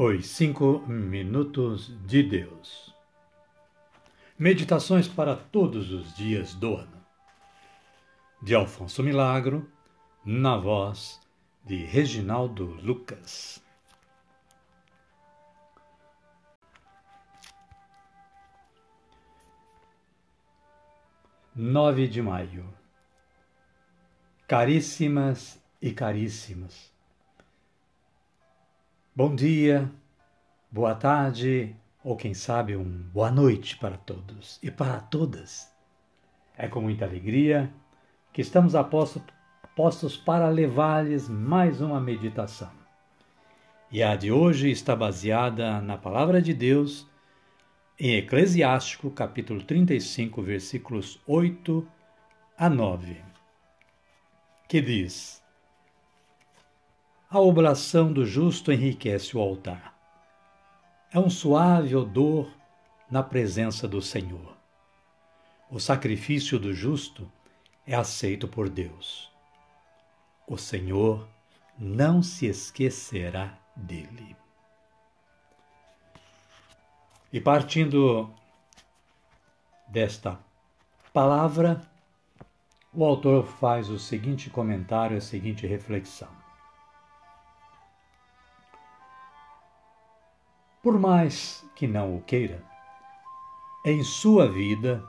[0.00, 2.94] Os Cinco Minutos de Deus.
[4.38, 7.04] Meditações para todos os dias do ano.
[8.40, 9.68] De Alfonso Milagro,
[10.24, 11.20] na voz
[11.64, 13.60] de Reginaldo Lucas.
[21.56, 22.72] Nove de maio.
[24.46, 26.96] Caríssimas e caríssimos
[29.18, 29.90] Bom dia,
[30.70, 35.68] boa tarde ou quem sabe um boa noite para todos e para todas.
[36.56, 37.68] É com muita alegria
[38.32, 38.76] que estamos
[39.74, 42.70] postos para levar-lhes mais uma meditação.
[43.90, 47.04] E a de hoje está baseada na palavra de Deus
[47.98, 51.84] em Eclesiástico, capítulo 35, versículos 8
[52.56, 53.16] a 9,
[54.68, 55.42] que diz:
[57.30, 59.94] a oblação do justo enriquece o altar.
[61.12, 62.50] É um suave odor
[63.10, 64.56] na presença do Senhor.
[65.70, 67.30] O sacrifício do justo
[67.86, 69.30] é aceito por Deus.
[70.46, 71.28] O Senhor
[71.78, 74.34] não se esquecerá dele.
[77.30, 78.30] E partindo
[79.86, 80.38] desta
[81.12, 81.82] palavra,
[82.90, 86.47] o autor faz o seguinte comentário, a seguinte reflexão.
[90.88, 92.64] Por mais que não o queira,
[93.84, 95.04] em sua vida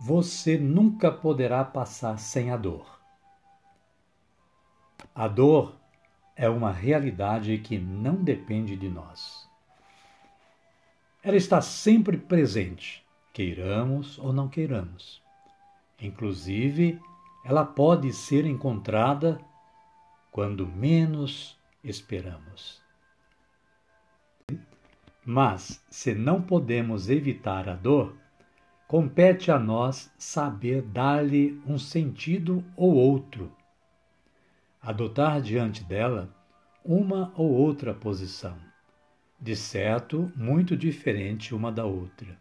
[0.00, 2.98] você nunca poderá passar sem a dor.
[5.14, 5.76] A dor
[6.34, 9.46] é uma realidade que não depende de nós.
[11.22, 15.22] Ela está sempre presente, queiramos ou não queiramos.
[16.00, 16.98] Inclusive,
[17.44, 19.38] ela pode ser encontrada
[20.32, 22.82] quando menos esperamos.
[25.24, 28.14] Mas, se não podemos evitar a dor,
[28.86, 33.50] compete a nós saber dar-lhe um sentido ou outro.
[34.82, 36.28] Adotar diante dela
[36.84, 38.58] uma ou outra posição,
[39.40, 42.38] de certo muito diferente uma da outra.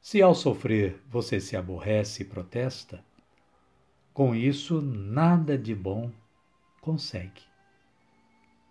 [0.00, 3.04] Se ao sofrer você se aborrece e protesta,
[4.14, 6.10] com isso nada de bom
[6.80, 7.51] consegue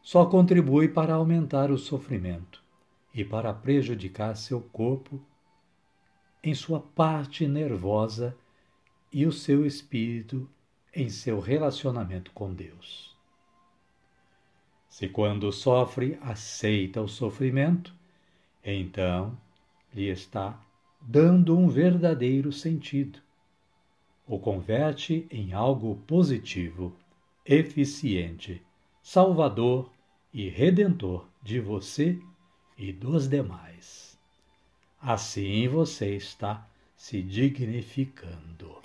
[0.01, 2.63] só contribui para aumentar o sofrimento
[3.13, 5.21] e para prejudicar seu corpo
[6.43, 8.35] em sua parte nervosa
[9.11, 10.49] e o seu espírito
[10.93, 13.15] em seu relacionamento com Deus.
[14.89, 17.93] Se quando sofre aceita o sofrimento,
[18.63, 19.37] então
[19.93, 20.59] lhe está
[20.99, 23.19] dando um verdadeiro sentido.
[24.27, 26.95] O converte em algo positivo,
[27.45, 28.61] eficiente
[29.03, 29.91] Salvador
[30.31, 32.19] e Redentor de você
[32.77, 34.17] e dos demais.
[35.01, 38.79] Assim você está se dignificando.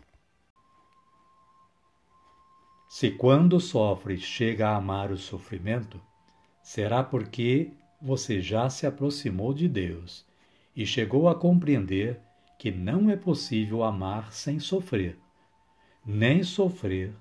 [2.88, 6.00] Se quando sofre chega a amar o sofrimento,
[6.62, 10.24] será porque você já se aproximou de Deus
[10.74, 12.18] e chegou a compreender
[12.58, 15.18] que não é possível amar sem sofrer,
[16.04, 17.14] nem sofrer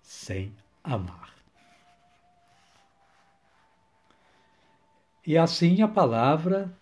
[0.00, 0.54] sem
[0.84, 1.35] amar.
[5.26, 6.72] E assim a palavra,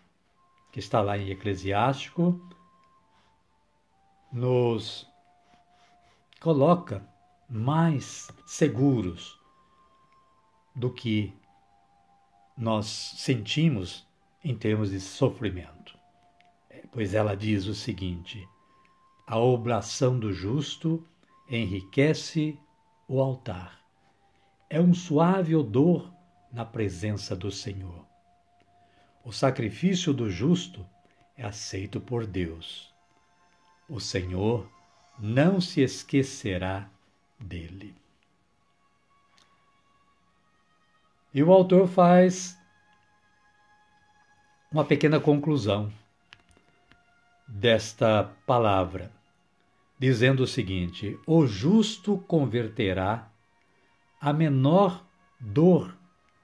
[0.71, 2.39] que está lá em Eclesiástico,
[4.31, 5.09] nos
[6.41, 7.03] coloca
[7.49, 9.41] mais seguros
[10.77, 11.33] do que
[12.55, 14.07] nós sentimos
[14.45, 15.99] em termos de sofrimento.
[16.69, 18.47] É, pois ela diz o seguinte:
[19.27, 21.03] a oblação do justo
[21.49, 22.59] enriquece
[23.09, 23.81] o altar.
[24.69, 26.13] É um suave odor
[26.53, 28.14] na presença do Senhor.
[29.25, 30.87] O sacrifício do justo
[31.35, 32.93] é aceito por Deus.
[33.89, 34.71] O Senhor
[35.19, 36.89] não se esquecerá
[37.41, 37.95] dele.
[41.33, 42.57] E o autor faz
[44.71, 45.91] uma pequena conclusão
[47.49, 49.11] desta palavra,
[49.99, 53.31] dizendo o seguinte: O justo converterá
[54.21, 55.03] a menor
[55.41, 55.97] dor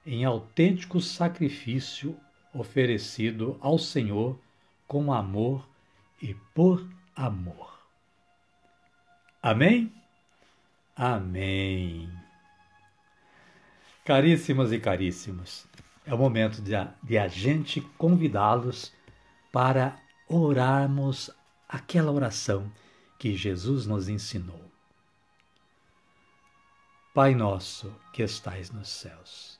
[0.03, 2.19] em autêntico sacrifício
[2.53, 4.37] oferecido ao Senhor
[4.87, 5.67] com amor
[6.21, 7.71] e por amor.
[9.41, 9.91] Amém?
[10.95, 12.11] Amém.
[14.03, 15.65] Caríssimas e caríssimos,
[16.05, 18.91] é o momento de a, de a gente convidá-los
[19.51, 19.97] para
[20.27, 21.29] orarmos
[21.67, 22.71] aquela oração
[23.17, 24.59] que Jesus nos ensinou.
[27.13, 29.59] Pai nosso que estais nos céus,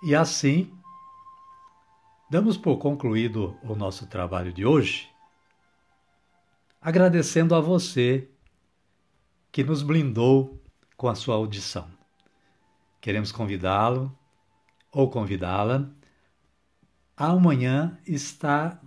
[0.00, 0.72] E assim,
[2.30, 5.10] damos por concluído o nosso trabalho de hoje,
[6.80, 8.28] agradecendo a você
[9.50, 10.62] que nos blindou
[10.96, 11.88] com a sua audição.
[13.00, 14.16] Queremos convidá-lo
[14.92, 15.90] ou convidá-la
[17.16, 18.80] amanhã estar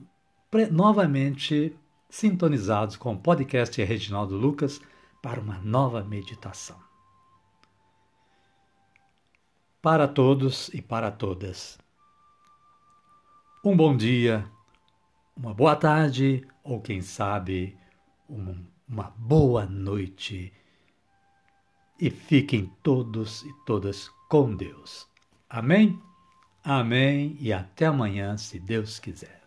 [0.72, 1.78] novamente
[2.10, 4.80] sintonizados com o podcast Reginaldo Lucas
[5.22, 6.91] para uma nova meditação
[9.82, 11.80] para todos e para todas.
[13.64, 14.46] Um bom dia,
[15.36, 17.78] uma boa tarde ou, quem sabe,
[18.30, 20.54] uma boa noite.
[22.00, 25.08] E fiquem todos e todas com Deus.
[25.50, 26.02] Amém?
[26.64, 29.41] Amém e até amanhã, se Deus quiser.